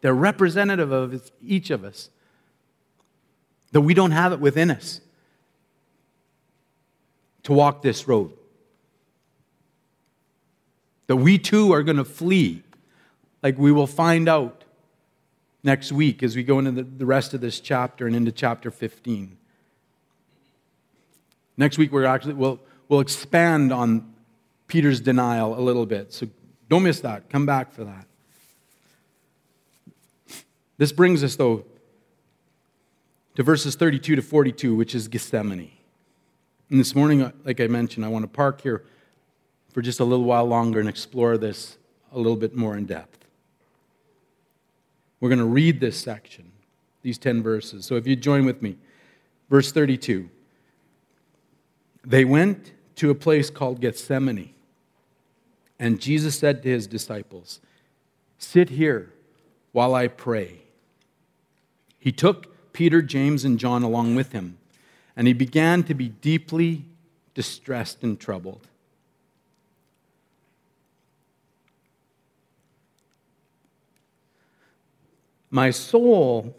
[0.00, 2.10] They're representative of each of us.
[3.70, 5.00] That we don't have it within us
[7.46, 8.32] to walk this road.
[11.06, 12.64] That we too are going to flee,
[13.40, 14.64] like we will find out
[15.62, 19.36] next week as we go into the, rest of this chapter and into chapter 15.
[21.56, 24.12] Next week, we're actually, we'll, we'll expand on
[24.66, 26.12] Peter's denial a little bit.
[26.12, 26.26] So
[26.68, 27.30] don't miss that.
[27.30, 28.06] Come back for that.
[30.78, 31.64] This brings us, though,
[33.36, 35.75] to verses 32 to 42, which is Gethsemane.
[36.70, 38.84] And this morning, uh, like I mentioned, I want to park here
[39.72, 41.78] for just a little while longer and explore this
[42.12, 43.24] a little bit more in depth.
[45.20, 46.50] We're going to read this section,
[47.02, 47.84] these 10 verses.
[47.84, 48.76] So if you join with me,
[49.48, 50.28] verse 32.
[52.04, 54.54] They went to a place called Gethsemane,
[55.78, 57.60] and Jesus said to his disciples,
[58.38, 59.12] Sit here
[59.72, 60.60] while I pray.
[61.98, 64.58] He took Peter, James, and John along with him,
[65.16, 66.84] and he began to be deeply
[67.34, 68.66] distressed and troubled.
[75.50, 76.54] My soul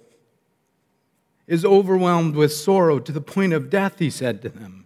[1.46, 4.86] is overwhelmed with sorrow to the point of death, he said to them.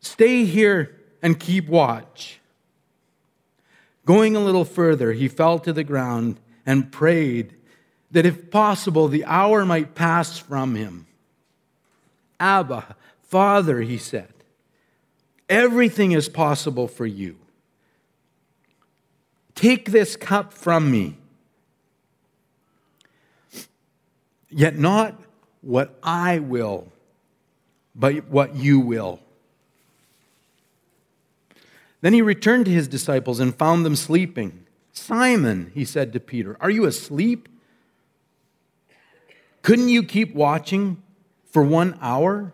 [0.00, 2.40] Stay here and keep watch.
[4.04, 7.54] Going a little further, he fell to the ground and prayed
[8.10, 11.06] that if possible, the hour might pass from him.
[12.44, 14.28] Abba, Father, he said,
[15.48, 17.38] everything is possible for you.
[19.54, 21.16] Take this cup from me.
[24.50, 25.18] Yet not
[25.62, 26.92] what I will,
[27.94, 29.20] but what you will.
[32.02, 34.66] Then he returned to his disciples and found them sleeping.
[34.92, 37.48] Simon, he said to Peter, are you asleep?
[39.62, 41.02] Couldn't you keep watching
[41.54, 42.52] for one hour?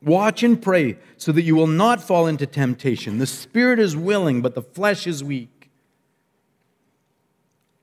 [0.00, 3.18] Watch and pray so that you will not fall into temptation.
[3.18, 5.68] The spirit is willing, but the flesh is weak.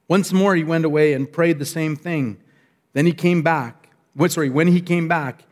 [0.08, 2.38] Once more, he went away and prayed the same thing.
[2.94, 3.90] Then he came back.
[4.30, 5.44] Sorry, when he came back,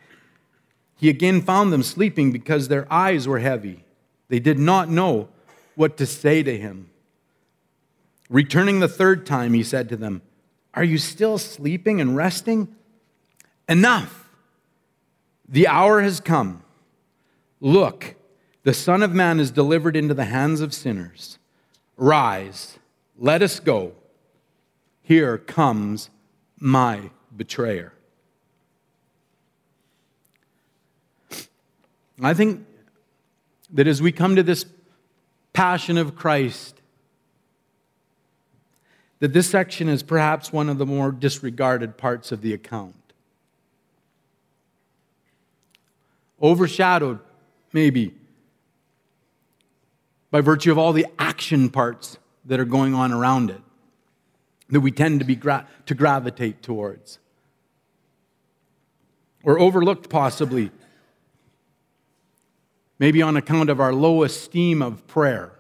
[0.96, 3.84] he again found them sleeping because their eyes were heavy.
[4.30, 5.28] They did not know
[5.76, 6.90] what to say to him.
[8.30, 10.22] Returning the third time, he said to them,
[10.74, 12.74] Are you still sleeping and resting?
[13.70, 14.28] Enough.
[15.48, 16.64] The hour has come.
[17.62, 18.16] Look,
[18.64, 21.38] the Son of Man is delivered into the hands of sinners.
[21.96, 22.80] Rise,
[23.18, 23.94] let us go.
[25.04, 26.10] Here comes
[26.60, 27.94] my betrayer.
[32.22, 32.66] I think
[33.72, 34.66] that as we come to this
[35.54, 36.82] passion of Christ,
[39.20, 42.96] that this section is perhaps one of the more disregarded parts of the account.
[46.42, 47.20] Overshadowed,
[47.74, 48.14] maybe,
[50.32, 53.62] by virtue of all the action parts that are going on around it
[54.70, 57.20] that we tend to, be gra- to gravitate towards.
[59.44, 60.72] Or overlooked, possibly,
[63.00, 65.54] maybe on account of our low esteem of prayer.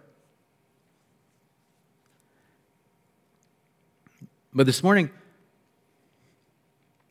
[4.53, 5.09] But this morning,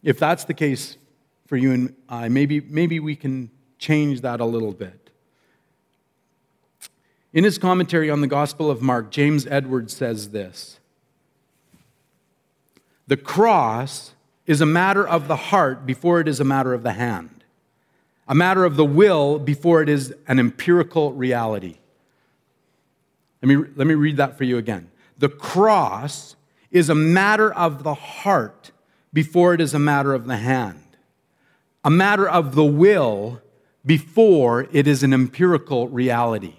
[0.03, 0.97] if that's the case
[1.47, 5.11] for you and I, maybe, maybe we can change that a little bit.
[7.33, 10.79] In his commentary on the Gospel of Mark, James Edwards says this
[13.09, 14.15] the cross
[14.47, 17.45] is a matter of the heart before it is a matter of the hand,
[18.29, 21.79] a matter of the will before it is an empirical reality.
[23.43, 24.91] Let me, let me read that for you again.
[25.17, 26.37] The cross
[26.71, 28.73] is a matter of the heart
[29.13, 30.97] before it is a matter of the hand,
[31.83, 33.41] a matter of the will
[33.85, 36.57] before it is an empirical reality.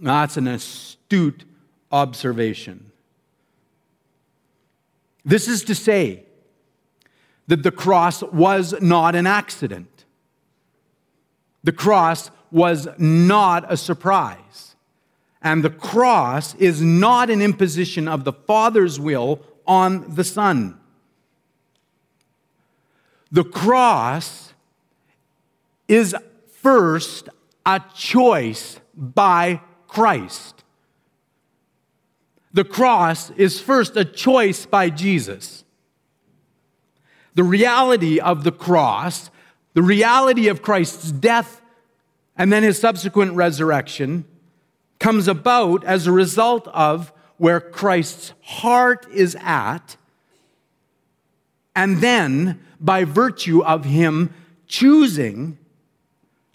[0.00, 1.44] That's an astute
[1.90, 2.90] observation.
[5.24, 6.24] This is to say
[7.46, 10.04] that the cross was not an accident.
[11.62, 14.74] The cross was not a surprise.
[15.42, 20.78] And the cross is not an imposition of the Father's will on the Son.
[23.30, 24.51] The cross
[25.88, 26.14] is
[26.60, 27.28] first
[27.66, 30.64] a choice by Christ.
[32.52, 35.64] The cross is first a choice by Jesus.
[37.34, 39.30] The reality of the cross,
[39.72, 41.62] the reality of Christ's death
[42.36, 44.24] and then his subsequent resurrection,
[44.98, 49.96] comes about as a result of where Christ's heart is at,
[51.74, 54.32] and then by virtue of him
[54.66, 55.58] choosing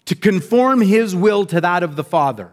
[0.08, 2.50] to conform his will to that of the Father.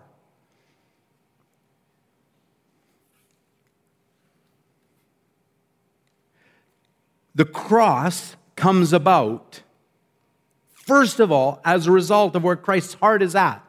[7.34, 9.62] The cross comes about,
[10.74, 13.64] first of all, as a result of where Christ's heart is at.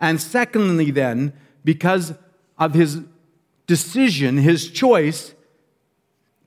[0.00, 2.14] And secondly, then, because
[2.58, 3.02] of his
[3.66, 5.34] decision, his choice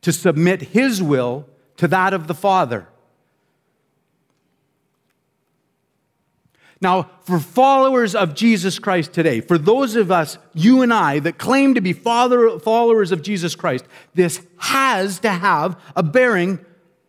[0.02, 1.46] to submit his will
[1.78, 2.88] to that of the Father.
[6.82, 11.38] Now, for followers of Jesus Christ today, for those of us, you and I, that
[11.38, 16.64] claim to be followers of Jesus Christ, this has to have a bearing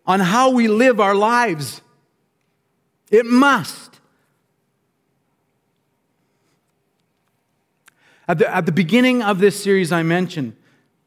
[0.07, 1.83] on how we live our lives.
[3.13, 4.01] It must.
[8.27, 10.57] At the, at the beginning of this series, I mentioned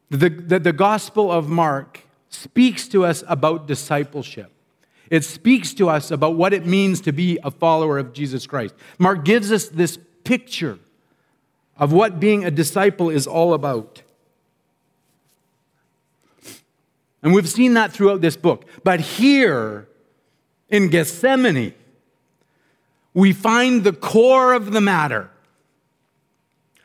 [0.08, 2.00] that the, the Gospel of Mark
[2.30, 4.53] speaks to us about discipleship.
[5.10, 8.74] It speaks to us about what it means to be a follower of Jesus Christ.
[8.98, 10.78] Mark gives us this picture
[11.76, 14.02] of what being a disciple is all about.
[17.22, 18.66] And we've seen that throughout this book.
[18.82, 19.88] But here
[20.68, 21.74] in Gethsemane,
[23.14, 25.30] we find the core of the matter.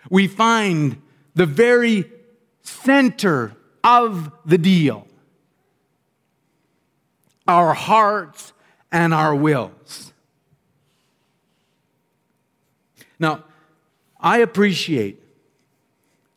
[0.09, 1.01] We find
[1.35, 2.09] the very
[2.61, 5.07] center of the deal
[7.49, 8.53] our hearts,
[8.91, 10.13] and our wills.
[13.19, 13.43] Now,
[14.19, 15.21] I appreciate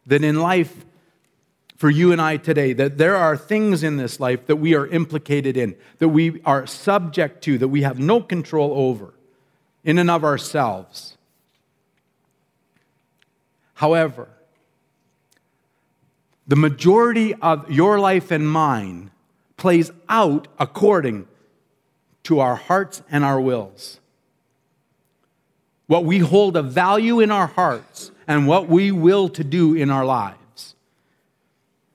[0.06, 0.84] that in life,
[1.76, 4.86] for you and I today, that there are things in this life that we are
[4.86, 9.14] implicated in, that we are subject to, that we have no control over
[9.84, 11.16] in and of ourselves.
[13.74, 14.28] However,
[16.46, 19.10] the majority of your life and mine
[19.56, 21.26] plays out according
[22.24, 24.00] to our hearts and our wills.
[25.86, 29.90] What we hold of value in our hearts and what we will to do in
[29.90, 30.74] our lives.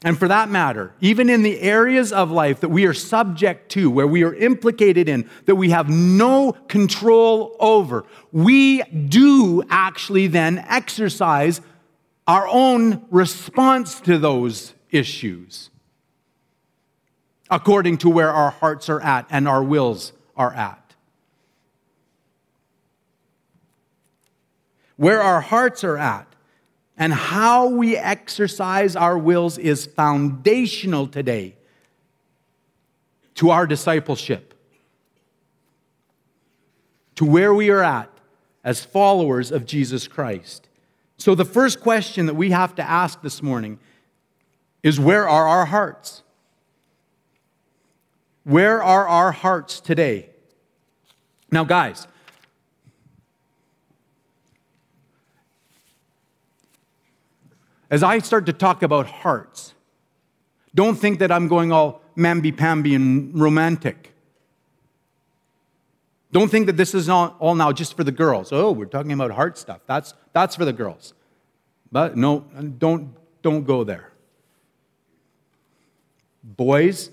[0.04, 3.90] And for that matter, even in the areas of life that we are subject to,
[3.90, 10.60] where we are implicated in, that we have no control over, we do actually then
[10.68, 11.62] exercise
[12.28, 15.72] our own response to those issues
[17.50, 20.96] according to where our hearts are at and our wills are at.
[24.96, 26.28] Where our hearts are at
[26.98, 31.56] and how we exercise our wills is foundational today
[33.36, 34.56] to our discipleship,
[37.16, 38.10] to where we are at
[38.64, 40.68] as followers of Jesus Christ.
[41.18, 43.80] So, the first question that we have to ask this morning
[44.82, 46.24] is where are our hearts?
[48.48, 50.30] Where are our hearts today?
[51.52, 52.08] Now, guys,
[57.92, 59.74] as I start to talk about hearts,
[60.74, 64.14] don't think that I'm going all mamby pamby and romantic.
[66.32, 68.54] Don't think that this is all, all now just for the girls.
[68.54, 69.82] Oh, we're talking about heart stuff.
[69.88, 71.14] That's, that's for the girls.
[71.92, 72.46] But no,
[72.78, 74.14] don't, don't go there.
[76.42, 77.10] Boys,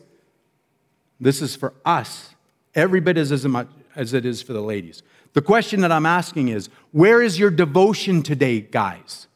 [1.20, 2.34] this is for us,
[2.74, 5.02] every bit as, as much as it is for the ladies.
[5.32, 9.26] The question that I'm asking is where is your devotion today, guys?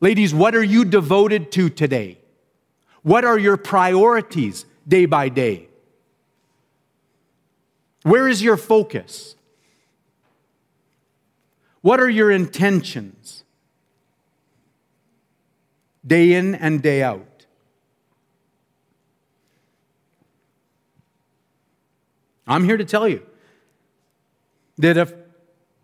[0.00, 2.18] Ladies, what are you devoted to today?
[3.02, 5.68] What are your priorities day by day?
[8.02, 9.36] Where is your focus?
[11.82, 13.44] What are your intentions?
[16.06, 17.26] Day in and day out.
[22.50, 23.22] I'm here to tell you
[24.78, 25.14] that if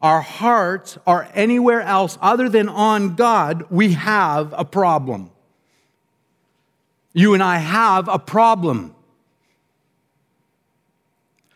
[0.02, 5.30] our hearts are anywhere else other than on God, we have a problem.
[7.12, 8.96] You and I have a problem.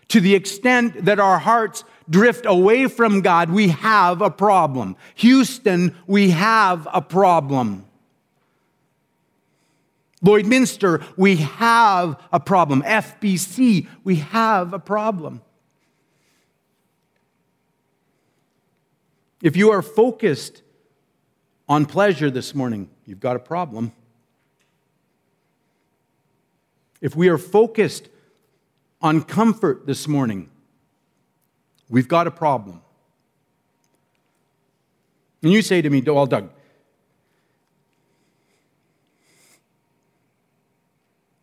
[0.09, 4.97] To the extent that our hearts drift away from God, we have a problem.
[5.17, 7.85] Houston, we have a problem.
[10.25, 12.83] Lloydminster, we have a problem.
[12.83, 15.41] FBC, we have a problem.
[19.43, 20.63] If you are focused
[21.69, 23.93] on pleasure this morning, you've got a problem.
[27.01, 28.09] If we are focused
[29.01, 30.51] on comfort this morning,
[31.89, 32.83] we've got a problem.
[35.43, 36.51] And you say to me, well, Doug,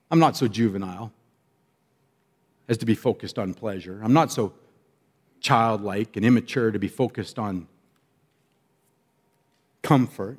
[0.10, 1.12] I'm not so juvenile
[2.68, 4.00] as to be focused on pleasure.
[4.04, 4.54] I'm not so
[5.40, 7.68] childlike and immature to be focused on
[9.82, 10.38] comfort.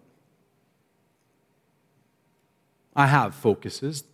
[2.95, 4.05] I have focuses.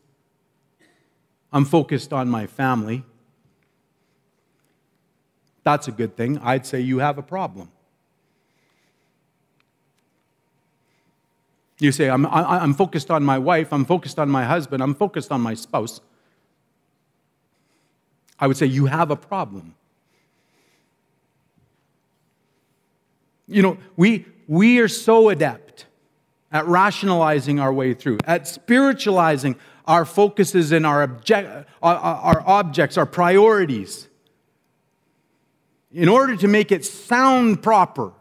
[1.52, 3.04] I'm focused on my family.
[5.62, 6.38] That's a good thing.
[6.38, 7.70] I'd say you have a problem.
[11.84, 15.30] You say, I'm, I'm focused on my wife, I'm focused on my husband, I'm focused
[15.30, 16.00] on my spouse.
[18.38, 19.74] I would say, You have a problem.
[23.46, 25.84] You know, we, we are so adept
[26.50, 29.56] at rationalizing our way through, at spiritualizing
[29.86, 34.08] our focuses and our, object, our, our objects, our priorities,
[35.92, 38.14] in order to make it sound proper,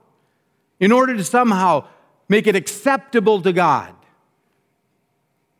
[0.82, 1.88] in order to somehow
[2.34, 3.94] make it acceptable to God.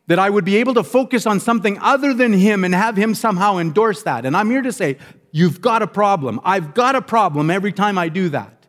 [0.08, 3.14] That I would be able to focus on something other than Him and have Him
[3.14, 4.26] somehow endorse that.
[4.26, 4.98] And I'm here to say,
[5.32, 6.42] you've got a problem.
[6.44, 8.66] I've got a problem every time I do that.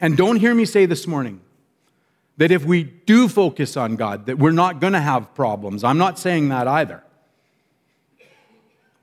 [0.00, 1.40] And don't hear me say this morning
[2.36, 5.82] that if we do focus on God, that we're not going to have problems.
[5.82, 7.03] I'm not saying that either.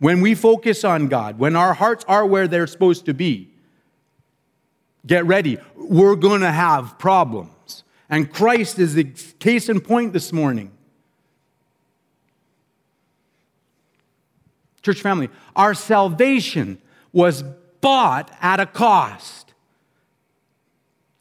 [0.02, 3.52] When we focus on God, when our hearts are where they're supposed to be,
[5.06, 5.60] get ready.
[5.76, 7.84] We're going to have problems.
[8.10, 9.04] And Christ is the
[9.38, 10.72] case in point this morning.
[14.82, 16.80] Church family, our salvation
[17.14, 17.44] was
[17.80, 19.54] bought at a cost.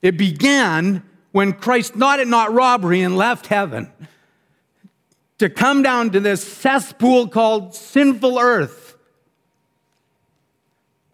[0.00, 1.02] It began
[1.32, 3.92] when Christ not at not robbery and left heaven
[5.40, 8.94] to come down to this cesspool called sinful earth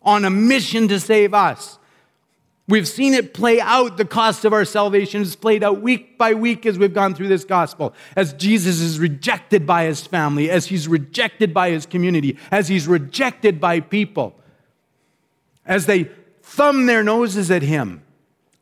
[0.03, 1.79] on a mission to save us.
[2.67, 3.99] We've seen it play out.
[3.99, 7.29] The cost of our salvation is played out week by week as we've gone through
[7.29, 7.95] this gospel.
[8.17, 12.89] As Jesus is rejected by his family, as he's rejected by his community, as he's
[12.89, 14.35] rejected by people,
[15.65, 16.11] as they
[16.43, 18.03] thumb their noses at him,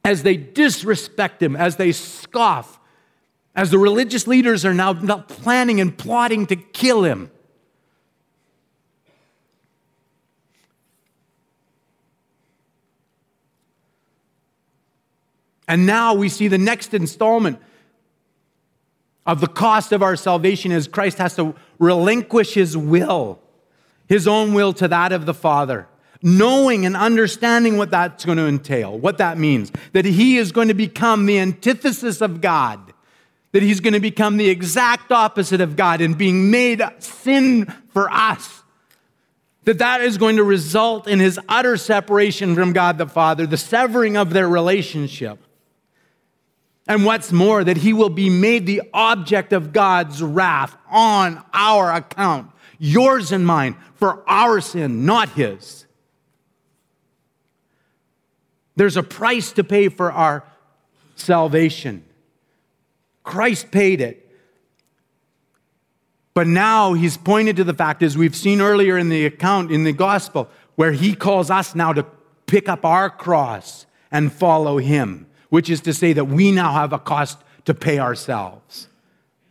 [0.05, 2.79] as they disrespect him, as they scoff,
[3.55, 7.31] as the religious leaders are now planning and plotting to kill him.
[15.67, 17.59] And now we see the next installment
[19.25, 23.41] of the cost of our salvation as Christ has to relinquish his will,
[24.07, 25.89] his own will to that of the Father,
[26.21, 30.69] knowing and understanding what that's going to entail, what that means, that he is going
[30.69, 32.94] to become the antithesis of God
[33.55, 38.11] that he's going to become the exact opposite of God and being made sin for
[38.11, 38.65] us.
[39.63, 43.57] That that is going to result in his utter separation from God the Father, the
[43.57, 45.39] severing of their relationship.
[46.89, 51.93] And what's more, that he will be made the object of God's wrath on our
[51.93, 52.51] account,
[52.81, 55.87] yours and mine, for our sin, not his.
[58.75, 60.43] There's a price to pay for our
[61.15, 62.04] salvation.
[63.25, 64.21] Christ paid it.
[66.35, 69.85] But now he's pointed to the fact, as we've seen earlier in the account in
[69.85, 72.05] the gospel, where he calls us now to
[72.47, 76.93] pick up our cross and follow him, which is to say that we now have
[76.93, 78.89] a cost to pay ourselves.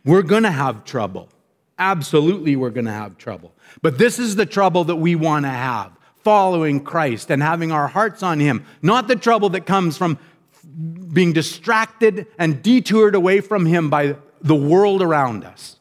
[0.04, 1.28] We're going to have trouble.
[1.78, 3.52] Absolutely, we're going to have trouble.
[3.82, 5.90] But this is the trouble that we want to have
[6.22, 10.18] following Christ and having our hearts on him, not the trouble that comes from
[11.12, 15.78] being distracted and detoured away from Him by the world around us.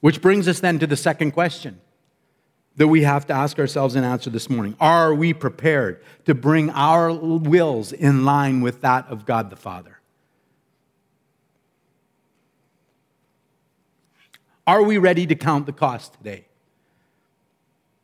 [0.00, 1.80] Which brings us then to the second question
[2.76, 6.70] that we have to ask ourselves and answer this morning Are we prepared to bring
[6.70, 10.00] our wills in line with that of God the Father?
[14.66, 16.46] Are we ready to count the cost today?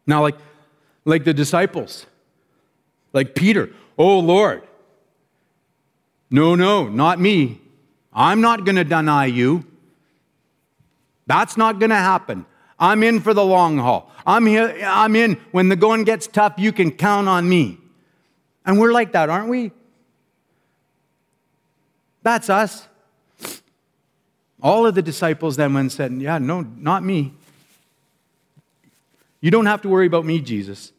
[0.07, 0.37] Now, like,
[1.05, 2.07] like the disciples,
[3.12, 3.71] like Peter,
[4.01, 4.63] Oh Lord,
[6.31, 7.61] no, no, not me.
[8.15, 9.67] I'm not going to deny you.
[11.27, 12.47] That's not going to happen.
[12.79, 14.11] I'm in for the long haul.
[14.25, 17.77] I'm here, I'm in when the going gets tough, you can count on me.
[18.65, 19.71] And we're like that, aren't we?
[22.23, 22.89] That's us.
[24.63, 27.35] All of the disciples then went and said, Yeah, no, not me.
[29.43, 30.93] You don't have to worry about me, Jesus.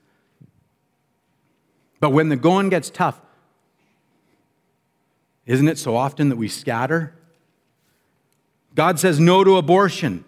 [2.02, 3.22] But when the going gets tough,
[5.46, 7.14] isn't it so often that we scatter?
[8.76, 10.26] God says no to abortion.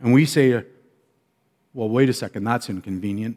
[0.00, 0.64] And we say,
[1.74, 3.36] well, wait a second, that's inconvenient.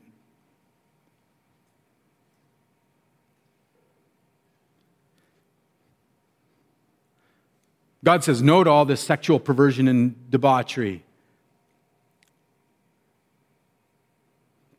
[8.04, 11.04] God says no to all this sexual perversion and debauchery,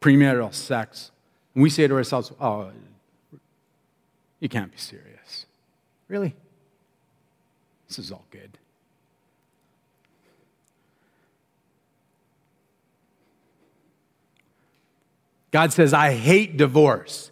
[0.03, 1.11] premarital sex.
[1.55, 2.71] And we say to ourselves, oh,
[4.41, 5.47] you can't be serious.
[6.09, 6.35] Really?
[7.89, 8.59] This is all good.
[15.51, 17.31] God says, I hate divorce.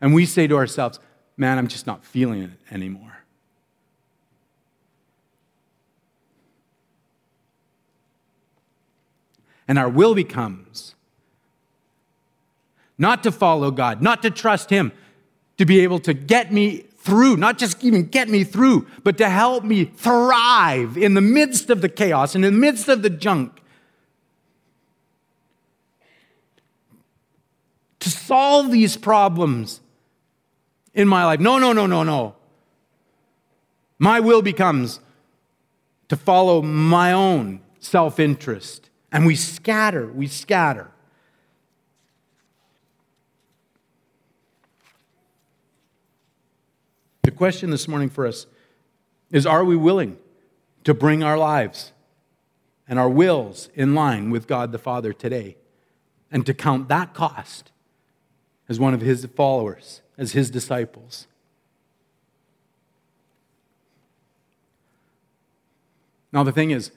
[0.00, 0.98] And we say to ourselves,
[1.36, 3.21] man, I'm just not feeling it anymore.
[9.72, 10.94] And our will becomes
[12.98, 14.92] not to follow God, not to trust Him,
[15.56, 19.30] to be able to get me through, not just even get me through, but to
[19.30, 23.08] help me thrive in the midst of the chaos, and in the midst of the
[23.08, 23.62] junk.
[28.00, 29.80] To solve these problems
[30.92, 31.40] in my life.
[31.40, 32.34] No, no, no, no, no.
[33.98, 35.00] My will becomes
[36.08, 38.90] to follow my own self interest.
[39.12, 40.90] And we scatter, we scatter.
[47.22, 48.46] The question this morning for us
[49.30, 50.18] is Are we willing
[50.84, 51.92] to bring our lives
[52.88, 55.56] and our wills in line with God the Father today
[56.30, 57.70] and to count that cost
[58.68, 60.02] as one of His followers?
[60.18, 61.26] as his disciples.
[66.32, 66.92] Now, the thing is,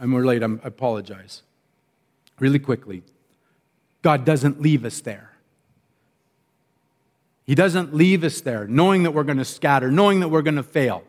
[0.00, 1.42] we're late, I'm, I apologize.
[2.38, 3.02] Really quickly,
[4.02, 5.32] God doesn't leave us there.
[7.44, 10.56] He doesn't leave us there knowing that we're going to scatter, knowing that we're going
[10.56, 11.02] to fail.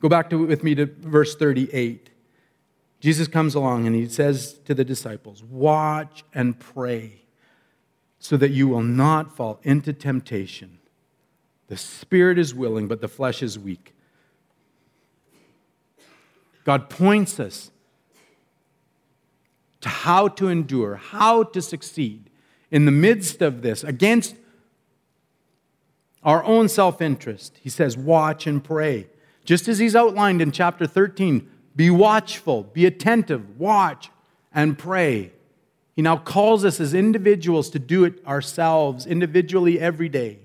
[0.00, 2.10] Go back to, with me to verse 38.
[2.98, 7.22] Jesus comes along and he says to the disciples, Watch and pray
[8.18, 10.78] so that you will not fall into temptation.
[11.72, 13.94] The spirit is willing, but the flesh is weak.
[16.64, 17.70] God points us
[19.80, 22.28] to how to endure, how to succeed
[22.70, 24.34] in the midst of this against
[26.22, 27.58] our own self interest.
[27.62, 29.06] He says, Watch and pray.
[29.46, 34.10] Just as he's outlined in chapter 13 be watchful, be attentive, watch,
[34.52, 35.32] and pray.
[35.96, 40.40] He now calls us as individuals to do it ourselves, individually every day.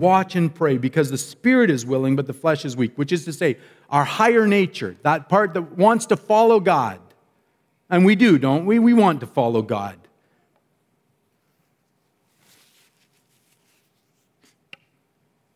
[0.00, 3.24] Watch and pray because the spirit is willing, but the flesh is weak, which is
[3.26, 3.58] to say,
[3.90, 7.00] our higher nature, that part that wants to follow God.
[7.88, 8.78] And we do, don't we?
[8.78, 9.98] We want to follow God.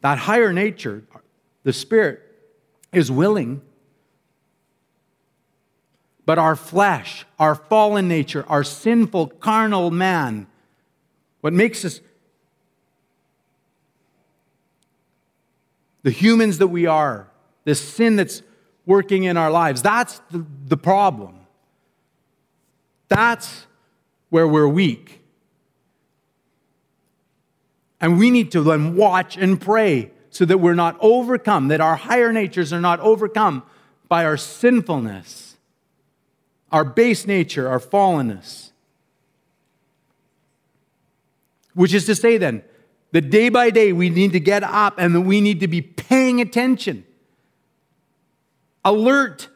[0.03, 1.05] That higher nature,
[1.63, 2.21] the spirit,
[2.93, 3.63] is willing
[6.27, 10.47] but our flesh, our fallen nature, our sinful, carnal man,
[11.41, 12.01] what makes us
[16.05, 17.27] the humans that we are,
[17.65, 18.43] this sin that's
[18.87, 21.35] working in our lives, that's the, the problem.
[23.09, 23.67] That's
[24.31, 25.21] where we're weak.
[28.01, 31.97] And we need to then watch and pray so that we're not overcome, that our
[31.97, 33.65] higher natures are not overcome
[34.09, 35.55] by our sinfulness
[36.75, 38.73] our base nature, our fallenness.
[41.73, 42.65] Which is to say, then,
[43.15, 46.41] that day by day we need to get up and we need to be paying
[46.41, 47.05] attention,
[48.85, 49.49] alert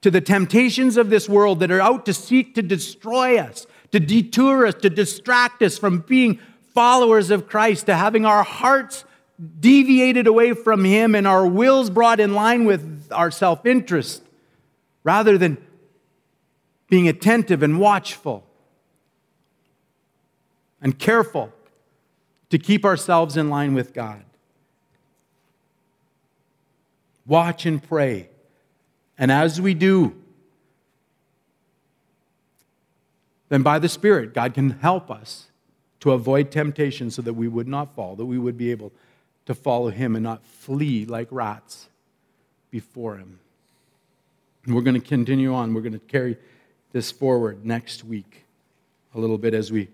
[0.00, 4.00] to the temptations of this world that are out to seek to destroy us, to
[4.00, 6.40] detour us, to distract us from being
[6.74, 9.04] followers of Christ, to having our hearts
[9.60, 14.24] deviated away from Him and our wills brought in line with our self interest,
[15.04, 15.56] rather than
[16.90, 18.44] being attentive and watchful
[20.82, 21.52] and careful
[22.54, 24.22] to keep ourselves in line with God.
[27.26, 28.28] Watch and pray.
[29.18, 30.14] And as we do,
[33.48, 35.48] then by the Spirit, God can help us
[35.98, 38.92] to avoid temptation so that we would not fall, that we would be able
[39.46, 41.88] to follow Him and not flee like rats
[42.70, 43.40] before Him.
[44.64, 45.74] And we're going to continue on.
[45.74, 46.36] We're going to carry
[46.92, 48.44] this forward next week
[49.12, 49.88] a little bit as we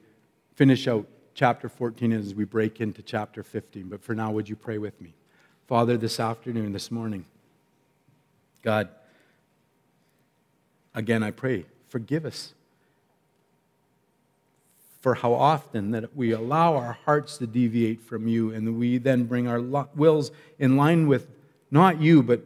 [0.57, 1.07] finish out
[1.41, 3.89] chapter 14 as we break into chapter 15.
[3.89, 5.15] But for now, would you pray with me?
[5.67, 7.25] Father, this afternoon, this morning,
[8.63, 8.91] God,
[10.95, 12.53] again, I pray, forgive us
[15.01, 19.25] for how often that we allow our hearts to deviate from you and we then
[19.25, 21.27] bring our wills in line with
[21.71, 22.43] not you, but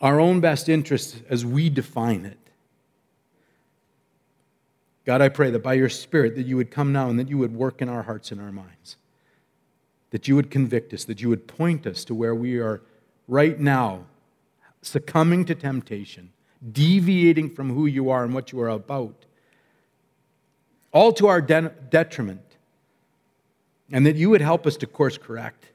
[0.00, 2.38] our own best interests as we define it.
[5.10, 7.36] God, I pray that by your Spirit that you would come now and that you
[7.36, 8.96] would work in our hearts and our minds.
[10.10, 12.80] That you would convict us, that you would point us to where we are
[13.26, 14.04] right now
[14.82, 16.30] succumbing to temptation,
[16.70, 19.24] deviating from who you are and what you are about
[20.92, 22.56] all to our de- detriment,
[23.90, 25.66] and that you would help us to course correct.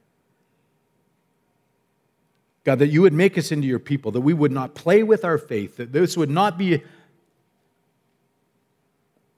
[2.63, 5.25] God, that you would make us into your people, that we would not play with
[5.25, 6.81] our faith, that this would not be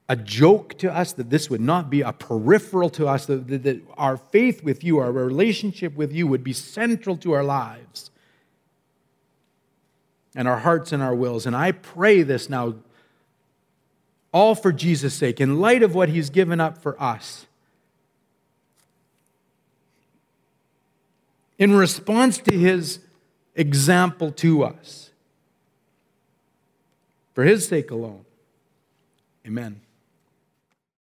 [0.08, 3.62] a joke to us, that this would not be a peripheral to us, that, that,
[3.62, 8.10] that our faith with you, our relationship with you would be central to our lives
[10.34, 11.46] and our hearts and our wills.
[11.46, 12.76] And I pray this now,
[14.32, 17.46] all for Jesus' sake, in light of what he's given up for us.
[21.58, 23.00] In response to his
[23.56, 25.10] example to us.
[27.34, 28.24] For his sake alone.
[29.46, 29.80] Amen.